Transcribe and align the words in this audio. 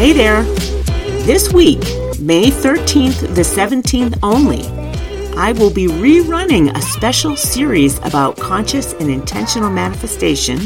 Hey 0.00 0.14
there! 0.14 0.44
This 1.26 1.52
week, 1.52 1.80
May 2.18 2.46
13th 2.46 3.34
the 3.34 3.42
17th 3.42 4.18
only, 4.22 4.64
I 5.36 5.52
will 5.52 5.70
be 5.70 5.88
rerunning 5.88 6.74
a 6.74 6.80
special 6.80 7.36
series 7.36 7.98
about 7.98 8.38
conscious 8.38 8.94
and 8.94 9.10
intentional 9.10 9.68
manifestation 9.68 10.58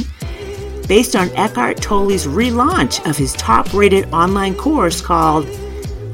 based 0.86 1.16
on 1.16 1.30
Eckhart 1.30 1.82
Tolle's 1.82 2.28
relaunch 2.28 3.04
of 3.10 3.16
his 3.16 3.32
top 3.32 3.74
rated 3.74 4.04
online 4.12 4.54
course 4.54 5.00
called 5.00 5.46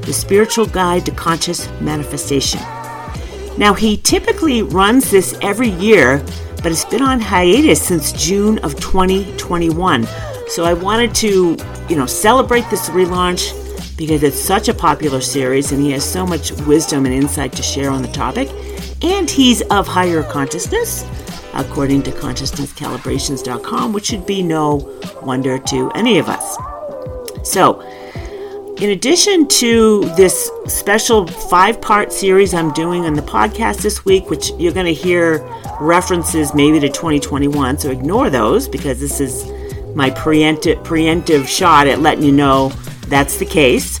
The 0.01 0.13
Spiritual 0.13 0.65
Guide 0.65 1.05
to 1.05 1.11
Conscious 1.11 1.69
Manifestation. 1.79 2.61
Now, 3.55 3.75
he 3.75 3.97
typically 3.97 4.63
runs 4.63 5.11
this 5.11 5.37
every 5.43 5.69
year, 5.69 6.25
but 6.63 6.71
it's 6.71 6.85
been 6.85 7.03
on 7.03 7.19
hiatus 7.19 7.83
since 7.83 8.13
June 8.13 8.57
of 8.63 8.79
2021. 8.79 10.07
So 10.51 10.65
I 10.65 10.73
wanted 10.73 11.15
to, 11.15 11.55
you 11.87 11.95
know, 11.95 12.05
celebrate 12.05 12.69
this 12.69 12.89
relaunch 12.89 13.57
because 13.97 14.21
it's 14.21 14.37
such 14.37 14.67
a 14.67 14.73
popular 14.73 15.21
series 15.21 15.71
and 15.71 15.81
he 15.81 15.91
has 15.91 16.03
so 16.03 16.27
much 16.27 16.51
wisdom 16.63 17.05
and 17.05 17.15
insight 17.15 17.53
to 17.53 17.63
share 17.63 17.89
on 17.89 18.01
the 18.01 18.09
topic. 18.09 18.49
And 19.01 19.29
he's 19.29 19.61
of 19.71 19.87
higher 19.87 20.23
consciousness, 20.23 21.05
according 21.53 22.03
to 22.03 22.11
consciousnesscalibrations.com, 22.11 23.93
which 23.93 24.07
should 24.07 24.25
be 24.25 24.43
no 24.43 24.99
wonder 25.21 25.57
to 25.57 25.89
any 25.91 26.19
of 26.19 26.27
us. 26.27 26.57
So, 27.49 27.79
in 28.75 28.89
addition 28.89 29.47
to 29.47 30.01
this 30.17 30.51
special 30.65 31.27
five 31.27 31.79
part 31.79 32.11
series 32.11 32.53
I'm 32.53 32.73
doing 32.73 33.05
on 33.05 33.13
the 33.13 33.21
podcast 33.21 33.83
this 33.83 34.03
week, 34.03 34.29
which 34.29 34.51
you're 34.59 34.73
going 34.73 34.85
to 34.85 34.93
hear 34.93 35.37
references 35.79 36.53
maybe 36.53 36.77
to 36.81 36.89
2021, 36.89 37.79
so 37.79 37.89
ignore 37.89 38.29
those 38.29 38.67
because 38.67 38.99
this 38.99 39.21
is 39.21 39.49
my 39.95 40.09
preemptive, 40.11 40.83
preemptive 40.83 41.47
shot 41.47 41.87
at 41.87 41.99
letting 41.99 42.23
you 42.23 42.31
know 42.31 42.69
that's 43.07 43.37
the 43.37 43.45
case. 43.45 43.99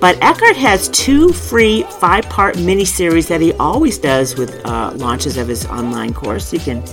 But 0.00 0.20
Eckhart 0.20 0.56
has 0.56 0.88
two 0.88 1.32
free 1.32 1.84
five 1.84 2.28
part 2.28 2.58
mini 2.58 2.84
series 2.84 3.28
that 3.28 3.40
he 3.40 3.52
always 3.54 3.98
does 3.98 4.36
with 4.36 4.64
uh, 4.66 4.92
launches 4.96 5.36
of 5.36 5.46
his 5.46 5.64
online 5.66 6.12
course. 6.12 6.52
You 6.52 6.58
can 6.58 6.84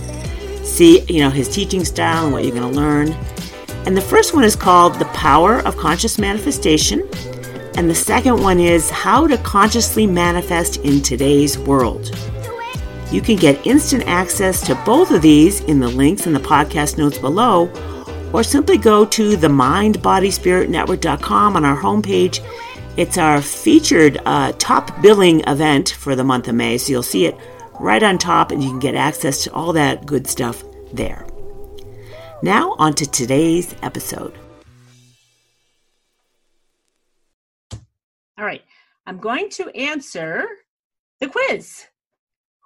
see, 0.63 1.01
you 1.01 1.21
know, 1.21 1.29
his 1.29 1.49
teaching 1.49 1.83
style 1.83 2.25
and 2.25 2.33
what 2.33 2.43
you're 2.43 2.55
going 2.55 2.71
to 2.71 2.79
learn. 2.79 3.11
And 3.85 3.97
the 3.97 4.01
first 4.01 4.35
one 4.35 4.43
is 4.43 4.55
called 4.55 4.95
The 4.95 5.05
Power 5.05 5.59
of 5.65 5.75
Conscious 5.75 6.19
Manifestation. 6.19 7.09
And 7.75 7.89
the 7.89 7.95
second 7.95 8.41
one 8.41 8.59
is 8.59 8.89
How 8.89 9.25
to 9.25 9.37
Consciously 9.39 10.05
Manifest 10.05 10.77
in 10.77 11.01
Today's 11.01 11.57
World. 11.57 12.15
You 13.11 13.21
can 13.21 13.37
get 13.37 13.65
instant 13.65 14.03
access 14.05 14.61
to 14.67 14.75
both 14.85 15.09
of 15.09 15.23
these 15.23 15.61
in 15.61 15.79
the 15.79 15.87
links 15.87 16.27
in 16.27 16.33
the 16.33 16.39
podcast 16.39 16.99
notes 16.99 17.17
below, 17.17 17.71
or 18.33 18.43
simply 18.43 18.77
go 18.77 19.05
to 19.05 19.35
the 19.35 19.47
mindbodyspiritnetwork.com 19.47 21.55
on 21.55 21.65
our 21.65 21.77
homepage. 21.77 22.45
It's 22.97 23.17
our 23.17 23.41
featured 23.41 24.19
uh, 24.25 24.53
top 24.57 25.01
billing 25.01 25.41
event 25.47 25.89
for 25.89 26.15
the 26.15 26.23
month 26.23 26.47
of 26.47 26.55
May, 26.55 26.77
so 26.77 26.91
you'll 26.91 27.03
see 27.03 27.25
it 27.25 27.35
right 27.79 28.03
on 28.03 28.17
top 28.17 28.51
and 28.51 28.63
you 28.63 28.69
can 28.69 28.79
get 28.79 28.95
access 28.95 29.43
to 29.43 29.53
all 29.53 29.73
that 29.73 30.05
good 30.05 30.27
stuff 30.27 30.63
there. 30.93 31.25
Now, 32.41 32.75
on 32.77 32.93
to 32.95 33.09
today's 33.09 33.75
episode. 33.81 34.33
All 38.37 38.45
right, 38.45 38.63
I'm 39.05 39.17
going 39.17 39.49
to 39.51 39.69
answer 39.75 40.45
the 41.19 41.27
quiz. 41.27 41.85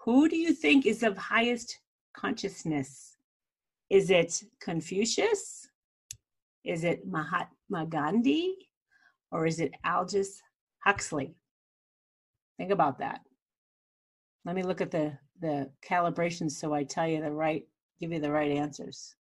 Who 0.03 0.30
do 0.30 0.36
you 0.36 0.53
think 0.53 0.86
is 0.86 1.02
of 1.02 1.17
highest 1.17 1.80
consciousness? 2.14 3.12
Is 3.94 4.10
it 4.10 4.42
Confucius? 4.60 5.70
Is 6.66 6.84
it 6.84 7.06
Mahatma 7.06 7.86
Gandhi? 7.88 8.56
Or 9.32 9.46
is 9.46 9.60
it 9.60 9.72
Aldous 9.86 10.42
Huxley? 10.84 11.36
Think 12.58 12.72
about 12.72 12.98
that. 12.98 13.20
Let 14.46 14.56
me 14.56 14.64
look 14.64 14.82
at 14.82 14.90
the, 14.90 15.16
the 15.40 15.70
calibrations 15.88 16.53
so 16.53 16.74
I 16.74 16.86
tell 16.86 17.08
you 17.08 17.22
the 17.22 17.32
right, 17.32 17.68
give 18.00 18.12
you 18.12 18.20
the 18.20 18.32
right 18.32 18.50
answers. 18.50 19.14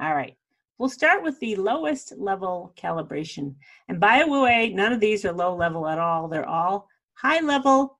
All 0.00 0.14
right. 0.14 0.36
We'll 0.78 0.88
start 0.88 1.24
with 1.24 1.40
the 1.40 1.56
lowest 1.56 2.12
level 2.16 2.72
calibration. 2.80 3.56
And 3.88 3.98
by 3.98 4.22
the 4.22 4.30
way, 4.30 4.70
none 4.72 4.92
of 4.92 5.00
these 5.00 5.24
are 5.24 5.32
low 5.32 5.56
level 5.56 5.88
at 5.88 5.98
all. 5.98 6.28
They're 6.28 6.48
all 6.48 6.86
high 7.14 7.40
level 7.40 7.98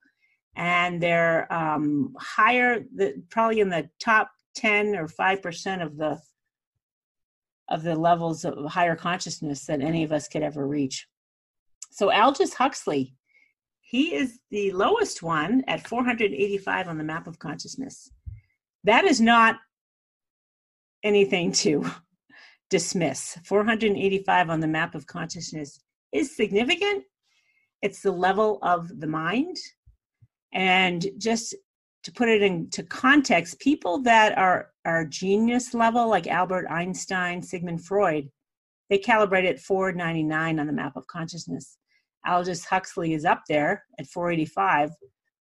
and 0.55 1.03
they're 1.03 1.53
um, 1.53 2.15
higher, 2.21 2.85
the, 2.95 3.21
probably 3.31 3.59
in 3.59 3.69
the 3.69 3.91
top 3.99 4.31
10 4.57 4.97
or 4.97 5.07
5% 5.07 5.83
of 5.83 5.97
the 5.97 6.19
of 7.69 7.83
the 7.83 7.97
levels 7.97 8.45
of 8.45 8.65
higher 8.67 8.95
consciousness 8.95 9.67
that 9.67 9.81
any 9.81 10.05
of 10.05 10.13
us 10.13 10.29
could 10.29 10.43
ever 10.43 10.69
reach. 10.69 11.09
So 11.91 12.13
Aldous 12.13 12.55
Huxley, 12.55 13.15
he 13.81 14.15
is 14.15 14.39
the 14.51 14.73
lowest 14.73 15.21
one 15.21 15.65
at 15.67 15.87
485 15.89 16.87
on 16.87 16.97
the 16.97 17.03
map 17.03 17.27
of 17.27 17.41
consciousness. 17.41 18.13
That 18.85 19.05
is 19.05 19.21
not 19.21 19.57
anything 21.03 21.51
to 21.53 21.85
dismiss. 22.71 23.37
485 23.45 24.51
on 24.51 24.61
the 24.61 24.69
map 24.69 24.95
of 24.95 25.07
consciousness 25.07 25.81
is 26.13 26.37
significant. 26.37 27.03
It's 27.83 28.01
the 28.01 28.13
level 28.13 28.61
of 28.63 29.01
the 29.01 29.07
mind 29.09 29.57
and 30.53 31.07
just 31.19 31.55
to 32.07 32.13
put 32.13 32.29
it 32.29 32.41
into 32.41 32.85
context, 32.85 33.59
people 33.59 34.01
that 34.03 34.39
are, 34.39 34.71
are 34.85 35.05
genius 35.05 35.75
level, 35.75 36.09
like 36.09 36.29
Albert 36.29 36.69
Einstein, 36.71 37.43
Sigmund 37.43 37.85
Freud, 37.85 38.31
they 38.89 38.99
calibrate 38.99 39.45
at 39.45 39.59
499 39.59 40.61
on 40.61 40.67
the 40.69 40.73
map 40.73 40.95
of 40.95 41.05
consciousness. 41.09 41.79
Aldous 42.25 42.65
Huxley 42.65 43.13
is 43.13 43.25
up 43.25 43.43
there 43.49 43.83
at 43.99 44.07
485. 44.07 44.91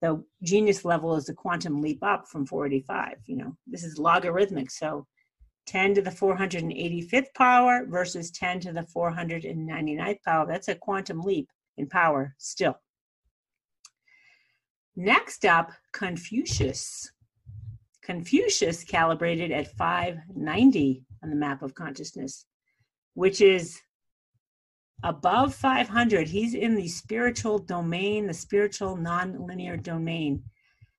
The 0.01 0.23
genius 0.41 0.83
level 0.83 1.15
is 1.15 1.25
the 1.25 1.35
quantum 1.35 1.83
leap 1.83 1.99
up 2.01 2.27
from 2.27 2.47
485. 2.47 3.17
You 3.27 3.37
know, 3.37 3.55
this 3.67 3.83
is 3.83 3.99
logarithmic. 3.99 4.71
So 4.71 5.05
10 5.67 5.93
to 5.93 6.01
the 6.01 6.09
485th 6.09 7.31
power 7.35 7.85
versus 7.87 8.31
10 8.31 8.61
to 8.61 8.73
the 8.73 8.87
499th 8.95 10.23
power. 10.25 10.47
That's 10.47 10.69
a 10.69 10.73
quantum 10.73 11.21
leap 11.21 11.47
in 11.77 11.87
power 11.87 12.33
still. 12.39 12.79
Next 14.95 15.43
up, 15.43 15.71
Confucius. 15.91 17.11
Confucius 18.01 18.83
calibrated 18.85 19.51
at 19.51 19.75
590 19.75 21.03
on 21.21 21.29
the 21.29 21.35
map 21.35 21.61
of 21.61 21.75
consciousness, 21.75 22.45
which 23.13 23.41
is 23.41 23.81
above 25.03 25.53
500. 25.53 26.29
He's 26.29 26.53
in 26.53 26.75
the 26.75 26.87
spiritual 26.87 27.59
domain, 27.59 28.27
the 28.27 28.33
spiritual 28.33 28.95
nonlinear 28.95 29.81
domain. 29.81 30.43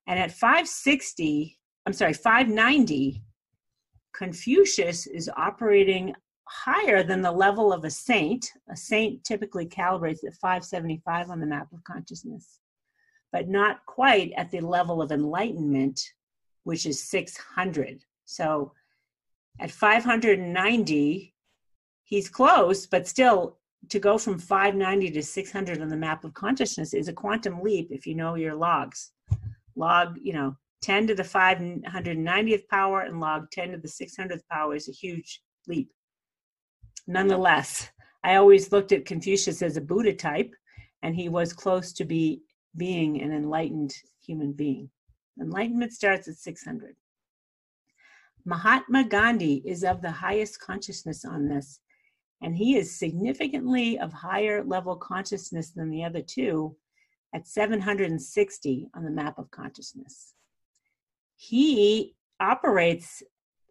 And 0.07 0.19
at 0.19 0.33
560, 0.33 1.59
I'm 1.87 1.95
sorry, 1.95 2.13
590, 2.13 3.23
Confucius 4.13 5.07
is 5.07 5.31
operating 5.37 6.15
higher 6.45 7.03
than 7.03 7.23
the 7.23 7.33
level 7.33 7.73
of 7.73 7.85
a 7.85 7.91
saint. 7.91 8.53
A 8.71 8.77
saint 8.77 9.25
typically 9.25 9.67
calibrates 9.67 10.25
at 10.27 10.35
575 10.35 11.31
on 11.31 11.41
the 11.41 11.47
map 11.47 11.73
of 11.73 11.83
consciousness 11.85 12.61
but 13.37 13.51
not 13.51 13.85
quite 13.85 14.33
at 14.39 14.51
the 14.51 14.61
level 14.61 15.03
of 15.03 15.13
enlightenment, 15.13 16.01
which 16.65 16.87
is 16.87 17.03
600. 17.11 18.03
So 18.25 18.73
at 19.61 19.71
590, 19.71 21.35
he's 22.05 22.29
close, 22.31 22.87
but 22.87 23.07
still 23.07 23.59
to 23.91 23.99
go 23.99 24.17
from 24.17 24.39
590 24.39 25.11
to 25.11 25.23
600 25.23 25.83
on 25.83 25.89
the 25.91 25.97
map 25.99 26.25
of 26.25 26.33
consciousness 26.33 26.95
is 26.95 27.09
a 27.09 27.13
quantum 27.13 27.61
leap 27.61 27.89
if 27.91 28.07
you 28.07 28.15
know 28.15 28.37
your 28.37 28.55
logs. 28.55 29.13
Log, 29.75 30.17
you 30.19 30.33
know, 30.33 30.57
10 30.81 31.09
to 31.09 31.15
the 31.15 31.23
590th 31.23 32.67
power 32.69 33.03
and 33.03 33.21
log 33.21 33.51
10 33.51 33.73
to 33.73 33.77
the 33.77 33.87
600th 33.87 34.49
power 34.51 34.75
is 34.75 34.89
a 34.89 34.93
huge 34.93 35.43
leap. 35.69 35.91
Nonetheless, 37.07 37.91
I 38.25 38.37
always 38.37 38.73
looked 38.73 38.93
at 38.93 39.05
Confucius 39.05 39.61
as 39.61 39.77
a 39.77 39.83
Buddha 39.83 40.15
type, 40.15 40.55
and 41.03 41.15
he 41.15 41.29
was 41.29 41.53
close 41.53 41.93
to 41.93 42.07
be 42.07 42.41
being 42.77 43.21
an 43.21 43.33
enlightened 43.33 43.95
human 44.25 44.53
being. 44.53 44.91
Enlightenment 45.41 45.93
starts 45.93 46.29
at 46.29 46.37
600. 46.37 46.97
Mahatma 48.45 49.05
Gandhi 49.05 49.63
is 49.67 49.83
of 49.83 50.03
the 50.03 50.11
highest 50.11 50.61
consciousness 50.61 51.25
on 51.25 51.49
this, 51.49 51.81
and 52.43 52.57
he 52.57 52.77
is 52.77 52.99
significantly 52.99 53.99
of 53.99 54.13
higher 54.13 54.63
level 54.63 54.97
consciousness 54.97 55.71
than 55.71 55.91
the 55.91 56.05
other 56.05 56.23
two 56.23 56.77
at 57.35 57.47
760 57.47 58.89
on 58.95 59.05
the 59.05 59.11
map 59.11 59.39
of 59.39 59.51
consciousness. 59.51 60.35
He 61.37 62.15
operates 62.41 63.23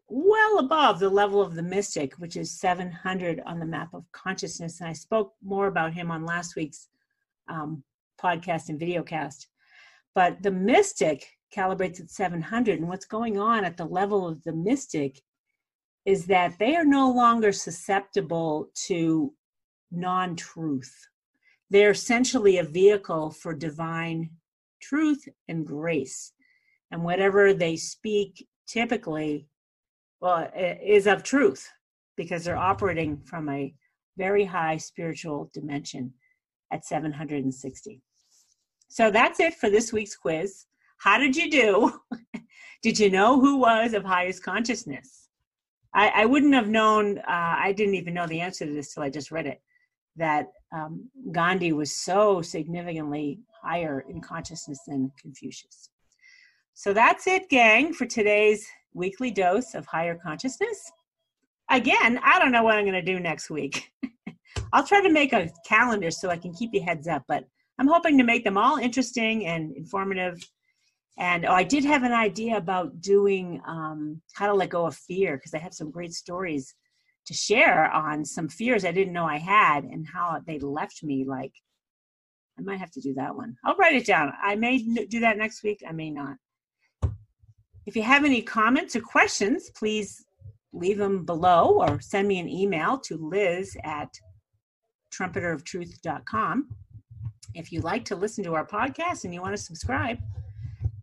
well 0.08 0.60
above 0.60 1.00
the 1.00 1.10
level 1.10 1.42
of 1.42 1.56
the 1.56 1.64
mystic, 1.64 2.14
which 2.16 2.36
is 2.36 2.60
700 2.60 3.42
on 3.46 3.60
the 3.60 3.66
map 3.66 3.94
of 3.94 4.04
consciousness. 4.12 4.80
And 4.80 4.90
I 4.90 4.94
spoke 4.94 5.34
more 5.44 5.68
about 5.68 5.94
him 5.94 6.12
on 6.12 6.26
last 6.26 6.56
week's 6.56 6.90
um, 7.48 7.84
podcast 8.26 8.70
and 8.70 8.80
videocast. 8.80 9.46
But 10.14 10.42
the 10.42 10.52
mystic 10.52 11.26
calibrates 11.56 12.00
at 12.00 12.10
700. 12.10 12.80
And 12.80 12.88
what's 12.88 13.06
going 13.06 13.38
on 13.38 13.64
at 13.64 13.78
the 13.78 13.86
level 13.86 14.28
of 14.28 14.44
the 14.44 14.54
mystic 14.54 15.22
is 16.06 16.26
that 16.28 16.58
they 16.60 16.76
are 16.76 16.86
no 16.86 17.12
longer 17.12 17.52
susceptible 17.52 18.70
to 18.88 19.34
non 19.92 20.36
truth. 20.36 20.94
They're 21.70 21.92
essentially 21.92 22.58
a 22.58 22.64
vehicle 22.64 23.32
for 23.32 23.54
divine 23.54 24.30
truth 24.82 25.28
and 25.48 25.66
grace. 25.66 26.32
And 26.92 27.04
whatever 27.04 27.54
they 27.54 27.76
speak 27.76 28.48
typically, 28.68 29.48
well, 30.22 30.50
is 30.56 31.08
of 31.08 31.24
truth 31.24 31.68
because 32.16 32.44
they're 32.44 32.58
operating 32.58 33.18
from 33.26 33.50
a 33.50 33.74
very 34.18 34.46
high 34.46 34.78
spiritual 34.78 35.50
dimension 35.54 36.14
at 36.72 36.86
760. 36.86 38.02
So 38.88 39.12
that's 39.12 39.40
it 39.40 39.56
for 39.56 39.70
this 39.70 39.92
week's 39.92 40.16
quiz. 40.16 40.66
How 40.98 41.18
did 41.18 41.36
you 41.36 41.50
do? 41.50 42.00
did 42.82 43.00
you 43.00 43.10
know 43.10 43.40
who 43.40 43.58
was 43.58 43.94
of 43.94 44.04
highest 44.04 44.44
consciousness? 44.44 45.30
I, 45.94 46.10
I 46.10 46.26
wouldn't 46.26 46.54
have 46.54 46.68
known, 46.68 47.20
uh, 47.20 47.24
I 47.28 47.74
didn't 47.76 47.96
even 47.96 48.14
know 48.14 48.28
the 48.28 48.42
answer 48.42 48.66
to 48.66 48.72
this 48.72 48.94
till 48.94 49.04
I 49.04 49.10
just 49.10 49.32
read 49.32 49.48
it, 49.48 49.62
that 50.18 50.48
um, 50.74 51.10
Gandhi 51.32 51.72
was 51.72 51.96
so 51.96 52.42
significantly 52.42 53.40
higher 53.64 54.06
in 54.10 54.22
consciousness 54.22 54.80
than 54.88 55.12
Confucius. 55.20 55.90
So 56.74 56.94
that's 56.94 57.28
it, 57.28 57.50
gang, 57.50 57.94
for 57.94 58.06
today's 58.06 58.68
weekly 58.94 59.32
dose 59.32 59.74
of 59.74 59.86
higher 59.86 60.16
consciousness. 60.16 60.92
Again, 61.72 62.20
I 62.24 62.40
don't 62.40 62.52
know 62.52 62.64
what 62.64 62.76
I'm 62.76 62.84
going 62.86 62.94
to 62.94 63.02
do 63.02 63.20
next 63.20 63.50
week. 63.50 63.92
I'll 64.74 64.86
try 64.86 65.02
to 65.02 65.10
make 65.10 65.32
a 65.32 65.50
calendar 65.66 66.12
so 66.12 66.30
I 66.30 66.38
can 66.38 66.54
keep 66.54 66.74
you 66.74 66.82
heads 66.82 67.08
up, 67.08 67.24
but 67.28 67.46
I'm 67.80 67.88
hoping 67.88 68.18
to 68.18 68.24
make 68.24 68.44
them 68.44 68.58
all 68.58 68.78
interesting 68.78 69.46
and 69.46 69.76
informative. 69.76 70.42
And 71.18 71.46
oh, 71.46 71.54
I 71.54 71.64
did 71.64 71.86
have 71.86 72.04
an 72.04 72.12
idea 72.12 72.58
about 72.58 73.02
doing 73.02 73.62
um, 73.68 74.22
how 74.34 74.48
to 74.48 74.54
let 74.54 74.70
go 74.70 74.86
of 74.86 74.96
fear 74.96 75.38
because 75.38 75.54
I 75.54 75.60
have 75.60 75.74
some 75.74 75.92
great 75.92 76.14
stories 76.14 76.76
to 77.28 77.34
share 77.34 77.90
on 77.92 78.24
some 78.24 78.48
fears 78.48 78.86
I 78.86 78.92
didn't 78.92 79.14
know 79.14 79.26
I 79.26 79.38
had 79.38 79.84
and 79.84 80.06
how 80.06 80.42
they 80.46 80.60
left 80.60 81.04
me. 81.04 81.26
Like, 81.26 81.54
I 82.58 82.62
might 82.62 82.80
have 82.80 82.92
to 82.92 83.02
do 83.02 83.14
that 83.16 83.36
one. 83.36 83.56
I'll 83.64 83.76
write 83.76 83.96
it 83.96 84.06
down. 84.06 84.32
I 84.42 84.56
may 84.56 84.78
do 84.78 85.20
that 85.22 85.38
next 85.38 85.64
week. 85.64 85.84
I 85.88 85.92
may 85.92 86.12
not. 86.12 86.38
If 87.86 87.96
you 87.96 88.04
have 88.04 88.26
any 88.26 88.42
comments 88.42 88.96
or 88.96 89.02
questions, 89.02 89.70
please 89.76 90.26
leave 90.74 90.98
them 90.98 91.26
below 91.26 91.80
or 91.80 92.02
send 92.02 92.28
me 92.28 92.40
an 92.40 92.50
email 92.50 92.98
to 93.00 93.18
liz 93.18 93.78
at 93.84 94.10
trumpeteroftruth.com. 95.14 96.70
If 97.56 97.72
you 97.72 97.82
like 97.82 98.06
to 98.06 98.16
listen 98.18 98.44
to 98.44 98.54
our 98.54 98.68
podcast 98.68 99.24
and 99.24 99.34
you 99.34 99.42
want 99.42 99.56
to 99.56 99.62
subscribe, 99.62 100.20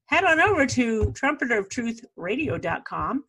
head 0.07 0.25
on 0.25 0.39
over 0.39 0.67
to 0.67 1.07
trumpeteroftruthradio.com 1.07 3.25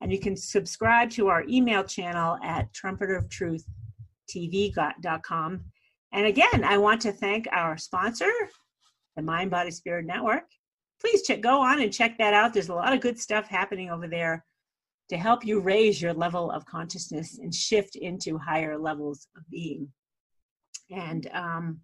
and 0.00 0.10
you 0.10 0.18
can 0.18 0.34
subscribe 0.36 1.10
to 1.10 1.28
our 1.28 1.44
email 1.48 1.84
channel 1.84 2.38
at 2.42 2.72
trumpeteroftruth.tv.com. 2.72 5.60
And 6.14 6.26
again, 6.26 6.62
I 6.64 6.76
want 6.78 7.00
to 7.02 7.12
thank 7.12 7.46
our 7.52 7.76
sponsor, 7.76 8.32
the 9.16 9.22
Mind 9.22 9.50
Body 9.50 9.70
Spirit 9.70 10.06
Network. 10.06 10.44
Please 11.00 11.20
check, 11.22 11.42
go 11.42 11.60
on 11.60 11.82
and 11.82 11.92
check 11.92 12.16
that 12.18 12.32
out. 12.32 12.54
There's 12.54 12.70
a 12.70 12.74
lot 12.74 12.94
of 12.94 13.00
good 13.00 13.20
stuff 13.20 13.48
happening 13.48 13.90
over 13.90 14.08
there 14.08 14.42
to 15.10 15.18
help 15.18 15.44
you 15.44 15.60
raise 15.60 16.00
your 16.00 16.14
level 16.14 16.50
of 16.50 16.64
consciousness 16.64 17.38
and 17.38 17.54
shift 17.54 17.96
into 17.96 18.38
higher 18.38 18.78
levels 18.78 19.28
of 19.36 19.42
being. 19.50 19.92
And 20.90 21.28
um, 21.34 21.82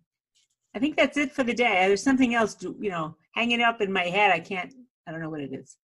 I 0.78 0.80
think 0.80 0.96
that's 0.96 1.16
it 1.16 1.32
for 1.32 1.42
the 1.42 1.52
day. 1.52 1.88
There's 1.88 2.04
something 2.04 2.36
else, 2.36 2.56
you 2.62 2.88
know, 2.88 3.16
hanging 3.32 3.60
up 3.60 3.80
in 3.80 3.92
my 3.92 4.04
head. 4.04 4.30
I 4.30 4.38
can't, 4.38 4.72
I 5.08 5.10
don't 5.10 5.20
know 5.20 5.28
what 5.28 5.40
it 5.40 5.52
is. 5.52 5.76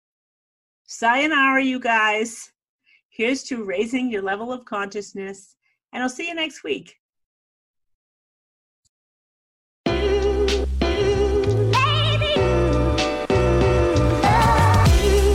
Sayonara, 0.84 1.64
you 1.64 1.80
guys. 1.80 2.52
Here's 3.08 3.42
to 3.48 3.64
raising 3.64 4.08
your 4.08 4.22
level 4.22 4.52
of 4.52 4.64
consciousness, 4.64 5.56
and 5.92 6.00
I'll 6.00 6.08
see 6.08 6.28
you 6.28 6.34
next 6.36 6.62
week. 6.62 6.94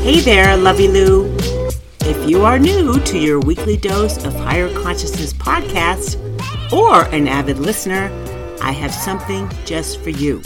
Hey 0.05 0.21
there, 0.21 0.55
Lovey 0.55 0.87
Lou. 0.87 1.35
If 2.05 2.29
you 2.29 2.45
are 2.45 2.57
new 2.57 2.97
to 2.97 3.19
your 3.19 3.41
weekly 3.41 3.75
dose 3.75 4.23
of 4.23 4.33
Higher 4.35 4.73
Consciousness 4.73 5.33
podcast 5.33 6.15
or 6.71 7.03
an 7.13 7.27
avid 7.27 7.59
listener, 7.59 8.09
I 8.61 8.71
have 8.71 8.93
something 8.93 9.49
just 9.65 10.01
for 10.01 10.09
you. 10.09 10.41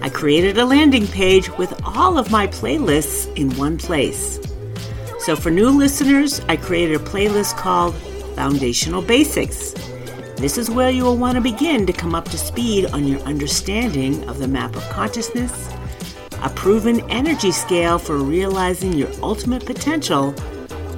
I 0.00 0.08
created 0.08 0.58
a 0.58 0.64
landing 0.64 1.06
page 1.06 1.50
with 1.58 1.72
all 1.84 2.18
of 2.18 2.30
my 2.30 2.46
playlists 2.46 3.34
in 3.36 3.56
one 3.56 3.76
place. 3.78 4.38
So 5.20 5.34
for 5.34 5.50
new 5.50 5.70
listeners, 5.70 6.40
I 6.48 6.56
created 6.56 7.00
a 7.00 7.04
playlist 7.04 7.56
called 7.56 7.94
Foundational 8.36 9.02
Basics. 9.02 9.72
This 10.36 10.58
is 10.58 10.70
where 10.70 10.90
you 10.90 11.02
will 11.02 11.16
want 11.16 11.34
to 11.36 11.40
begin 11.40 11.86
to 11.86 11.92
come 11.92 12.14
up 12.14 12.26
to 12.26 12.38
speed 12.38 12.86
on 12.86 13.08
your 13.08 13.20
understanding 13.20 14.28
of 14.28 14.38
the 14.38 14.46
map 14.46 14.76
of 14.76 14.88
consciousness, 14.90 15.72
a 16.42 16.50
proven 16.50 17.00
energy 17.10 17.50
scale 17.50 17.98
for 17.98 18.18
realizing 18.18 18.92
your 18.92 19.10
ultimate 19.22 19.64
potential 19.64 20.32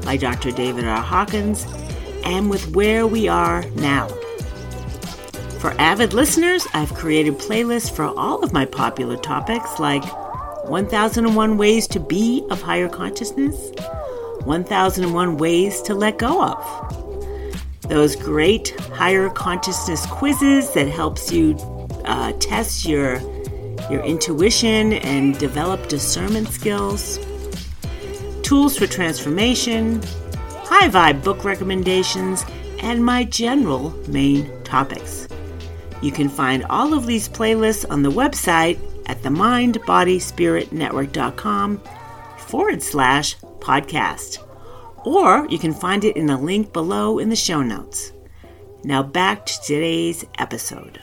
by 0.05 0.17
Dr. 0.17 0.51
David 0.51 0.85
R. 0.85 1.01
Hawkins, 1.01 1.67
and 2.25 2.51
with 2.51 2.75
where 2.75 3.07
we 3.07 3.29
are 3.29 3.65
now. 3.71 4.09
For 5.59 5.73
avid 5.81 6.13
listeners, 6.13 6.69
I've 6.73 6.95
created 6.95 7.35
playlists 7.35 7.91
for 7.91 8.05
all 8.05 8.45
of 8.45 8.53
my 8.53 8.65
popular 8.65 9.17
topics 9.17 9.81
like 9.81 10.05
1001 10.69 11.59
Ways 11.59 11.89
to 11.89 11.99
Be 11.99 12.47
of 12.49 12.63
Higher 12.63 12.89
Consciousness, 12.89 13.73
1001 14.45 15.37
Ways 15.37 15.83
to 15.83 15.95
Let 15.95 16.19
Go 16.19 16.45
of. 16.45 17.83
Those 17.89 18.15
great 18.15 18.79
higher 18.93 19.29
consciousness 19.31 20.07
quizzes 20.07 20.73
that 20.75 20.87
helps 20.87 21.33
you 21.33 21.57
uh, 22.05 22.33
test 22.39 22.87
your 22.87 23.19
your 23.91 24.05
intuition 24.05 24.93
and 24.93 25.39
develop 25.39 25.89
discernment 25.89 26.49
skills. 26.49 27.19
Tools 28.43 28.79
for 28.79 28.87
transformation, 28.87 30.03
high 30.65 30.89
vibe 30.89 31.25
book 31.25 31.45
recommendations, 31.45 32.45
and 32.81 33.05
my 33.05 33.25
general 33.25 33.91
main 34.07 34.63
topics. 34.63 35.28
You 36.01 36.13
can 36.13 36.29
find 36.29 36.65
all 36.71 36.95
of 36.95 37.07
these 37.07 37.29
playlists 37.29 37.85
on 37.91 38.03
the 38.03 38.11
website 38.11 38.79
at 39.07 39.21
the 39.23 39.31
mindbodyspiritnetwork.com 39.31 41.83
forward 42.39 42.83
slash 42.83 43.37
podcast. 43.59 44.39
Or 45.05 45.47
you 45.49 45.59
can 45.59 45.73
find 45.73 46.05
it 46.05 46.17
in 46.17 46.31
a 46.31 46.41
link 46.41 46.73
below 46.73 47.19
in 47.19 47.29
the 47.29 47.37
show 47.37 47.63
notes. 47.63 48.13
Now 48.85 49.03
back 49.03 49.45
to 49.47 49.61
today's 49.63 50.25
episode. 50.39 51.01